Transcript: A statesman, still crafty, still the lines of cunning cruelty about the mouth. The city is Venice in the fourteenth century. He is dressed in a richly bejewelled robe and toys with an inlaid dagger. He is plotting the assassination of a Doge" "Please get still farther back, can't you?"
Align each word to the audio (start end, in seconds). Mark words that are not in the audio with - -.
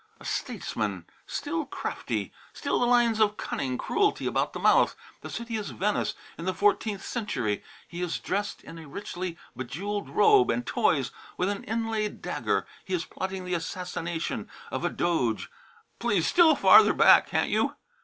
A 0.19 0.25
statesman, 0.25 1.05
still 1.27 1.63
crafty, 1.63 2.33
still 2.53 2.79
the 2.79 2.87
lines 2.87 3.19
of 3.21 3.37
cunning 3.37 3.77
cruelty 3.77 4.25
about 4.25 4.51
the 4.53 4.59
mouth. 4.59 4.95
The 5.21 5.29
city 5.29 5.57
is 5.57 5.69
Venice 5.69 6.15
in 6.39 6.45
the 6.45 6.55
fourteenth 6.55 7.05
century. 7.05 7.63
He 7.87 8.01
is 8.01 8.17
dressed 8.17 8.63
in 8.63 8.79
a 8.79 8.87
richly 8.87 9.37
bejewelled 9.55 10.09
robe 10.09 10.49
and 10.49 10.65
toys 10.65 11.11
with 11.37 11.49
an 11.49 11.63
inlaid 11.65 12.19
dagger. 12.19 12.65
He 12.83 12.95
is 12.95 13.05
plotting 13.05 13.45
the 13.45 13.53
assassination 13.53 14.49
of 14.71 14.83
a 14.83 14.89
Doge" 14.89 15.51
"Please 15.99 16.23
get 16.23 16.29
still 16.31 16.55
farther 16.55 16.93
back, 16.93 17.27
can't 17.27 17.51
you?" 17.51 17.75